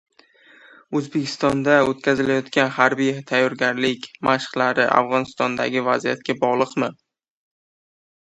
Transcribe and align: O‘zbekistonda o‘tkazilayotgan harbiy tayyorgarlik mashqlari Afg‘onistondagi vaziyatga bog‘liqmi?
O‘zbekistonda 0.99 1.73
o‘tkazilayotgan 1.89 2.71
harbiy 2.77 3.11
tayyorgarlik 3.31 4.07
mashqlari 4.29 4.87
Afg‘onistondagi 5.01 5.85
vaziyatga 5.89 6.37
bog‘liqmi? 6.45 6.89